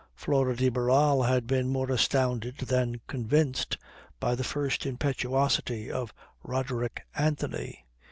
Flora 0.15 0.55
de 0.57 0.67
Barral 0.69 1.21
had 1.21 1.45
been 1.45 1.69
more 1.69 1.91
astounded 1.91 2.57
than 2.57 2.99
convinced 3.05 3.77
by 4.19 4.33
the 4.33 4.43
first 4.43 4.83
impetuosity 4.83 5.91
of 5.91 6.11
Roderick 6.41 7.05
Anthony. 7.15 7.85